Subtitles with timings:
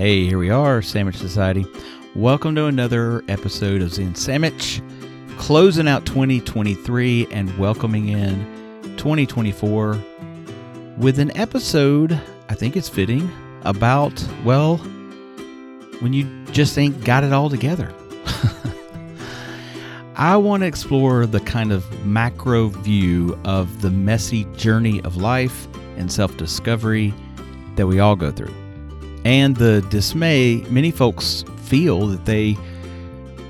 [0.00, 1.66] Hey, here we are, Sammich Society.
[2.14, 4.80] Welcome to another episode of Zen Sammich,
[5.36, 8.42] closing out 2023 and welcoming in
[8.96, 10.02] 2024
[10.96, 12.18] with an episode,
[12.48, 13.30] I think it's fitting,
[13.64, 14.78] about, well,
[15.98, 17.92] when you just ain't got it all together.
[20.16, 25.68] I want to explore the kind of macro view of the messy journey of life
[25.98, 27.12] and self discovery
[27.76, 28.54] that we all go through.
[29.24, 32.56] And the dismay many folks feel that they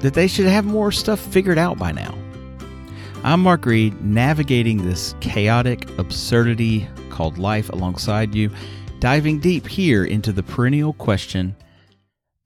[0.00, 2.16] that they should have more stuff figured out by now.
[3.22, 8.50] I'm Mark Reed, navigating this chaotic absurdity called life alongside you,
[8.98, 11.54] diving deep here into the perennial question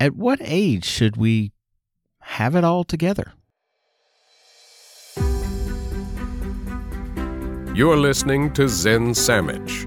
[0.00, 1.52] at what age should we
[2.20, 3.34] have it all together?
[7.74, 9.86] You're listening to Zen Sammich,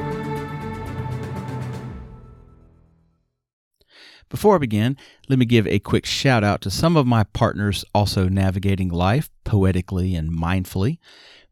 [4.31, 4.95] Before I begin,
[5.27, 9.29] let me give a quick shout out to some of my partners also navigating life
[9.43, 10.99] poetically and mindfully.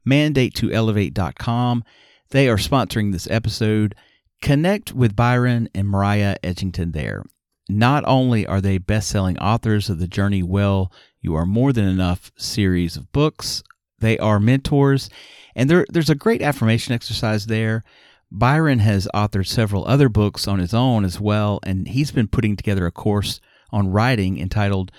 [0.07, 1.83] Mandatetoelevate.com.
[2.29, 3.95] They are sponsoring this episode.
[4.41, 7.25] Connect with Byron and Mariah Edgington there.
[7.67, 11.85] Not only are they best selling authors of the Journey Well, You Are More Than
[11.85, 13.61] Enough series of books,
[13.99, 15.09] they are mentors,
[15.53, 17.83] and there, there's a great affirmation exercise there
[18.31, 22.55] Byron has authored several other books on his own as well, and he's been putting
[22.55, 24.91] together a course on writing entitled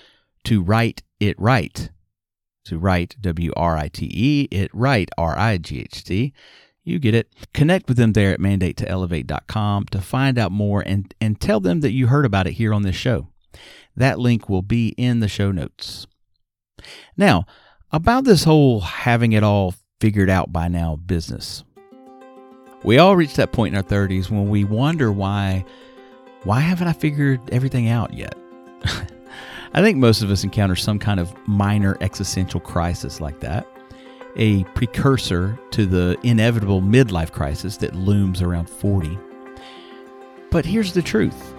[0.45, 1.89] To Write It Right.
[2.65, 6.33] To write, W R I T E, it right, R I G H T.
[6.83, 7.31] You get it.
[7.53, 11.91] Connect with them there at mandatetoelevate.com to find out more and, and tell them that
[11.91, 13.29] you heard about it here on this show.
[13.95, 16.07] That link will be in the show notes.
[17.17, 17.45] Now,
[17.91, 21.63] about this whole having it all figured out by now business.
[22.83, 25.65] We all reach that point in our 30s when we wonder why
[26.43, 28.35] why haven't I figured everything out yet?
[29.73, 33.67] I think most of us encounter some kind of minor existential crisis like that,
[34.35, 39.17] a precursor to the inevitable midlife crisis that looms around 40.
[40.49, 41.53] But here's the truth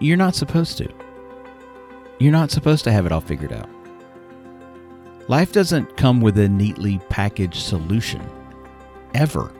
[0.00, 0.88] you're not supposed to.
[2.18, 3.68] You're not supposed to have it all figured out.
[5.28, 8.22] Life doesn't come with a neatly packaged solution,
[9.14, 9.52] ever.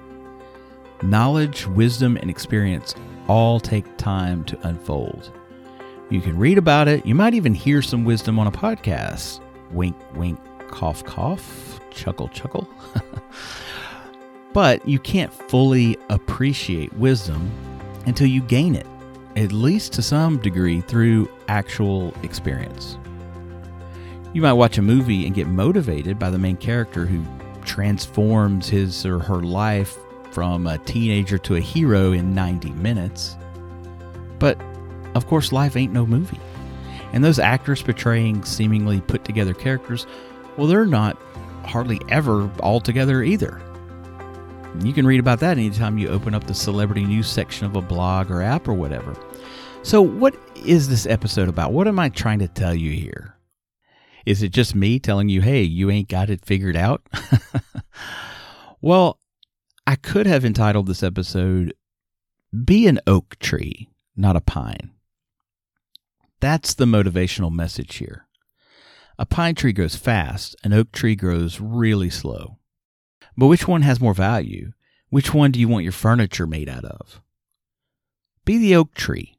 [1.03, 2.95] Knowledge, wisdom, and experience
[3.27, 5.33] all take time to unfold.
[6.11, 7.07] You can read about it.
[7.07, 9.41] You might even hear some wisdom on a podcast.
[9.71, 12.69] Wink, wink, cough, cough, chuckle, chuckle.
[14.53, 17.51] but you can't fully appreciate wisdom
[18.05, 18.87] until you gain it,
[19.37, 22.99] at least to some degree through actual experience.
[24.35, 27.25] You might watch a movie and get motivated by the main character who
[27.65, 29.97] transforms his or her life
[30.33, 33.37] from a teenager to a hero in 90 minutes.
[34.39, 34.61] But
[35.15, 36.41] of course, life ain't no movie.
[37.13, 40.07] And those actors portraying seemingly put together characters,
[40.57, 41.17] well, they're not
[41.65, 43.61] hardly ever all together either.
[44.83, 47.83] You can read about that anytime you open up the celebrity news section of a
[47.83, 49.17] blog or app or whatever.
[49.83, 51.73] So, what is this episode about?
[51.73, 53.35] What am I trying to tell you here?
[54.27, 57.03] Is it just me telling you, hey, you ain't got it figured out?
[58.81, 59.19] well,
[59.87, 61.75] I could have entitled this episode
[62.65, 64.93] Be an Oak Tree, Not a Pine.
[66.41, 68.27] That's the motivational message here.
[69.19, 72.59] A pine tree grows fast, an oak tree grows really slow.
[73.37, 74.73] But which one has more value?
[75.11, 77.21] Which one do you want your furniture made out of?
[78.45, 79.37] Be the oak tree.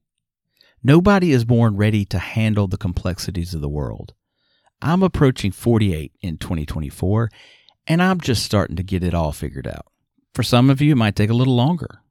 [0.83, 4.13] Nobody is born ready to handle the complexities of the world.
[4.81, 7.29] I'm approaching 48 in 2024,
[7.87, 9.90] and I'm just starting to get it all figured out.
[10.33, 12.01] For some of you, it might take a little longer.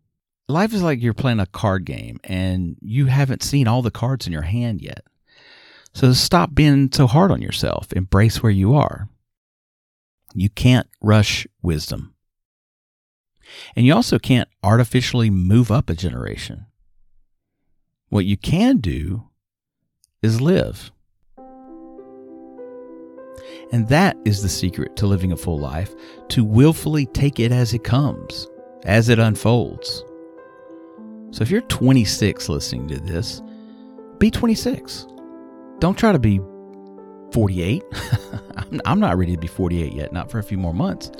[0.48, 4.26] Life is like you're playing a card game and you haven't seen all the cards
[4.26, 5.04] in your hand yet.
[5.94, 7.92] So stop being so hard on yourself.
[7.92, 9.08] Embrace where you are.
[10.34, 12.14] You can't rush wisdom.
[13.74, 16.66] And you also can't artificially move up a generation.
[18.08, 19.28] What you can do
[20.22, 20.92] is live.
[23.72, 25.94] And that is the secret to living a full life
[26.28, 28.48] to willfully take it as it comes,
[28.84, 30.04] as it unfolds.
[31.30, 33.42] So if you're 26 listening to this,
[34.18, 35.06] be 26.
[35.78, 36.40] Don't try to be
[37.32, 37.82] 48.
[38.84, 41.12] I'm not ready to be 48 yet, not for a few more months.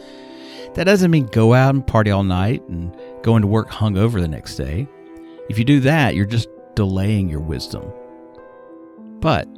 [0.75, 4.29] That doesn't mean go out and party all night and go into work hungover the
[4.29, 4.89] next day.
[5.49, 7.93] If you do that, you're just delaying your wisdom.
[9.21, 9.49] But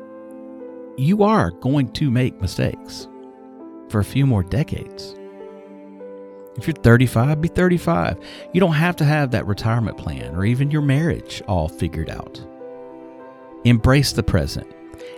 [0.96, 3.08] you are going to make mistakes
[3.88, 5.14] for a few more decades.
[6.56, 8.18] If you're 35, be 35.
[8.52, 12.44] You don't have to have that retirement plan or even your marriage all figured out.
[13.64, 14.70] Embrace the present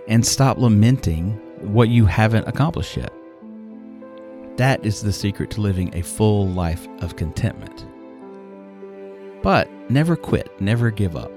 [0.06, 1.32] and stop lamenting
[1.72, 3.12] what you haven't accomplished yet.
[4.56, 7.86] That is the secret to living a full life of contentment.
[9.42, 11.32] But never quit, never give up.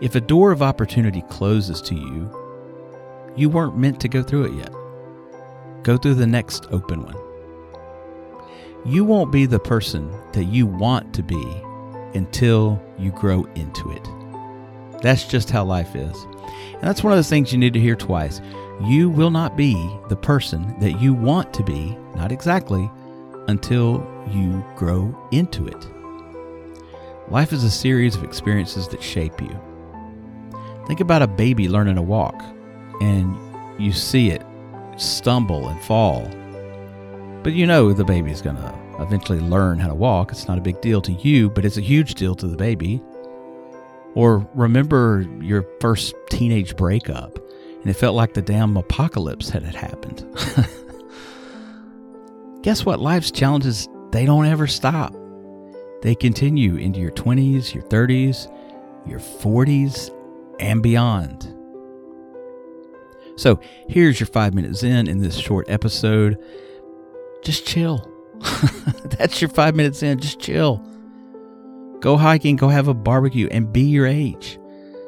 [0.00, 2.45] If a door of opportunity closes to you,
[3.36, 4.72] you weren't meant to go through it yet.
[5.82, 7.16] Go through the next open one.
[8.84, 11.62] You won't be the person that you want to be
[12.14, 14.08] until you grow into it.
[15.02, 16.16] That's just how life is.
[16.74, 18.40] And that's one of those things you need to hear twice.
[18.82, 19.74] You will not be
[20.08, 22.90] the person that you want to be, not exactly,
[23.48, 25.86] until you grow into it.
[27.28, 29.60] Life is a series of experiences that shape you.
[30.86, 32.40] Think about a baby learning to walk,
[33.00, 33.36] and
[33.78, 34.42] you see it
[34.96, 36.28] stumble and fall.
[37.42, 40.32] But you know the baby's going to eventually learn how to walk.
[40.32, 43.02] It's not a big deal to you, but it's a huge deal to the baby.
[44.14, 47.38] Or remember your first teenage breakup
[47.86, 50.26] and it felt like the damn apocalypse had happened.
[52.62, 52.98] Guess what?
[52.98, 55.14] Life's challenges, they don't ever stop.
[56.02, 58.52] They continue into your 20s, your 30s,
[59.06, 60.10] your 40s,
[60.58, 61.55] and beyond.
[63.36, 66.38] So here's your five minutes in in this short episode.
[67.42, 68.10] Just chill.
[69.18, 70.18] That's your five minutes in.
[70.18, 70.84] Just chill.
[72.00, 74.58] Go hiking, go have a barbecue, and be your age.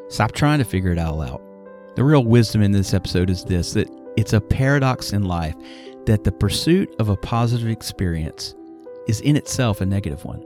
[0.08, 1.42] Stop trying to figure it all out.
[1.96, 5.54] The real wisdom in this episode is this that it's a paradox in life
[6.06, 8.54] that the pursuit of a positive experience
[9.06, 10.44] is in itself a negative one.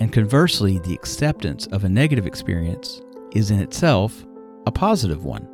[0.00, 4.24] And conversely, the acceptance of a negative experience is in itself
[4.66, 5.48] a positive one.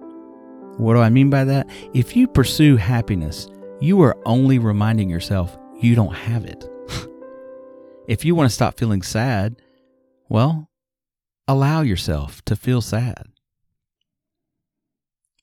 [0.76, 1.68] What do I mean by that?
[1.92, 3.48] If you pursue happiness,
[3.80, 6.68] you are only reminding yourself you don't have it.
[8.08, 9.62] if you want to stop feeling sad,
[10.28, 10.70] well,
[11.46, 13.26] allow yourself to feel sad.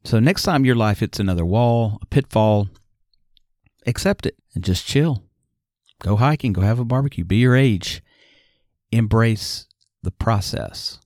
[0.03, 2.69] So, next time your life hits another wall, a pitfall,
[3.85, 5.23] accept it and just chill.
[5.99, 8.01] Go hiking, go have a barbecue, be your age.
[8.91, 9.67] Embrace
[10.01, 10.99] the process.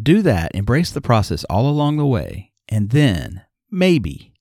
[0.00, 4.34] Do that, embrace the process all along the way, and then maybe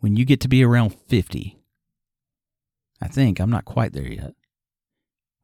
[0.00, 1.58] when you get to be around 50,
[3.00, 4.34] I think I'm not quite there yet.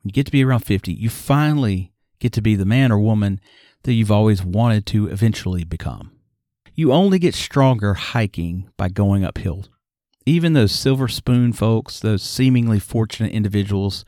[0.02, 2.98] When you get to be around 50, you finally get to be the man or
[2.98, 3.40] woman
[3.84, 6.12] that you've always wanted to eventually become.
[6.74, 9.66] You only get stronger hiking by going uphill.
[10.24, 14.04] Even those silver spoon folks, those seemingly fortunate individuals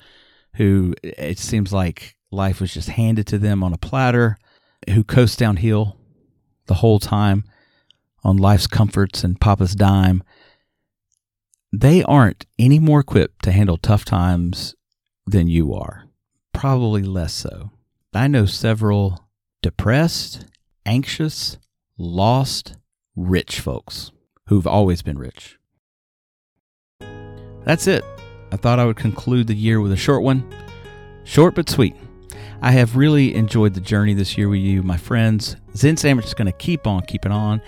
[0.54, 4.38] who it seems like life was just handed to them on a platter,
[4.90, 5.96] who coast downhill
[6.66, 7.44] the whole time
[8.24, 10.22] on life's comforts and Papa's dime,
[11.72, 14.74] they aren't any more equipped to handle tough times
[15.26, 16.04] than you are.
[16.52, 17.70] Probably less so.
[18.14, 19.24] I know several
[19.60, 20.46] depressed,
[20.86, 21.58] anxious,
[21.98, 22.76] lost,
[23.16, 24.12] rich folks
[24.46, 25.58] who've always been rich.
[27.64, 28.04] That's it.
[28.52, 30.48] I thought I would conclude the year with a short one.
[31.24, 31.96] Short but sweet.
[32.60, 35.56] I have really enjoyed the journey this year with you, my friends.
[35.74, 37.60] Zen Sammich is going to keep on keeping on.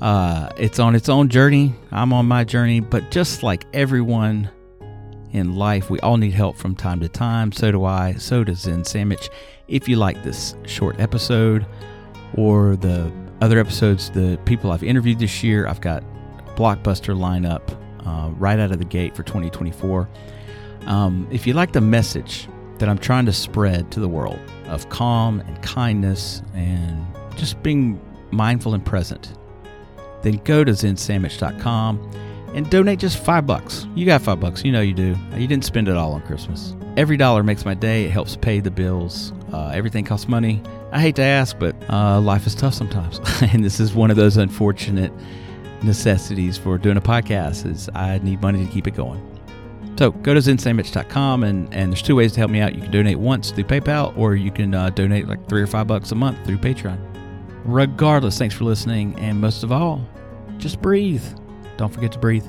[0.00, 1.74] Uh, it's on its own journey.
[1.90, 4.50] I'm on my journey, but just like everyone
[5.32, 7.52] in life, we all need help from time to time.
[7.52, 8.14] So do I.
[8.14, 9.28] So does Zen Sammich.
[9.66, 11.66] If you like this short episode
[12.34, 13.10] or the
[13.40, 16.04] other episodes, the people I've interviewed this year, I've got
[16.54, 20.08] blockbuster lineup uh, right out of the gate for 2024.
[20.86, 22.48] Um, if you like the message
[22.78, 28.00] that I'm trying to spread to the world of calm and kindness and just being
[28.30, 29.32] mindful and present,
[30.24, 32.10] then go to zensammich.com
[32.54, 33.86] and donate just five bucks.
[33.94, 35.16] You got five bucks, you know you do.
[35.36, 36.74] You didn't spend it all on Christmas.
[36.96, 38.04] Every dollar makes my day.
[38.04, 39.32] It helps pay the bills.
[39.52, 40.62] Uh, everything costs money.
[40.92, 44.16] I hate to ask, but uh, life is tough sometimes, and this is one of
[44.16, 45.12] those unfortunate
[45.82, 47.70] necessities for doing a podcast.
[47.70, 49.20] Is I need money to keep it going.
[49.96, 52.74] So go to zensammich.com, and, and there's two ways to help me out.
[52.74, 55.86] You can donate once through PayPal, or you can uh, donate like three or five
[55.86, 57.13] bucks a month through Patreon.
[57.64, 60.06] Regardless, thanks for listening, and most of all,
[60.58, 61.24] just breathe.
[61.76, 62.46] Don't forget to breathe.